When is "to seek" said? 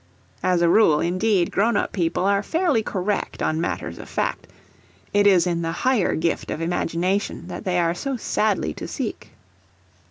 8.73-9.29